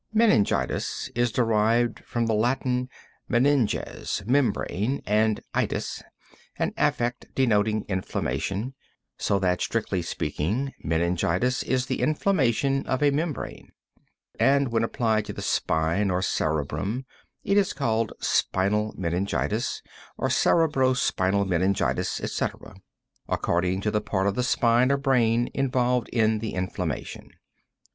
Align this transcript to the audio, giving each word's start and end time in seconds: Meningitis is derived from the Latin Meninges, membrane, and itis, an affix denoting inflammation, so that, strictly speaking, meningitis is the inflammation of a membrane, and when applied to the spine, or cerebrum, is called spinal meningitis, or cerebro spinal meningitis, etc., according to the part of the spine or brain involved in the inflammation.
Meningitis 0.11 1.09
is 1.13 1.31
derived 1.31 2.03
from 2.05 2.25
the 2.25 2.33
Latin 2.33 2.89
Meninges, 3.29 4.23
membrane, 4.25 5.03
and 5.05 5.41
itis, 5.53 6.01
an 6.57 6.73
affix 6.75 7.27
denoting 7.35 7.85
inflammation, 7.87 8.73
so 9.19 9.37
that, 9.37 9.61
strictly 9.61 10.01
speaking, 10.01 10.73
meningitis 10.83 11.61
is 11.61 11.85
the 11.85 12.01
inflammation 12.01 12.83
of 12.87 13.03
a 13.03 13.11
membrane, 13.11 13.69
and 14.39 14.69
when 14.71 14.83
applied 14.83 15.23
to 15.25 15.33
the 15.33 15.41
spine, 15.43 16.09
or 16.09 16.23
cerebrum, 16.23 17.05
is 17.43 17.71
called 17.71 18.11
spinal 18.19 18.95
meningitis, 18.97 19.83
or 20.17 20.31
cerebro 20.31 20.95
spinal 20.95 21.45
meningitis, 21.45 22.19
etc., 22.19 22.73
according 23.29 23.81
to 23.81 23.91
the 23.91 24.01
part 24.01 24.25
of 24.25 24.33
the 24.33 24.41
spine 24.41 24.91
or 24.91 24.97
brain 24.97 25.47
involved 25.53 26.09
in 26.09 26.39
the 26.39 26.55
inflammation. 26.55 27.29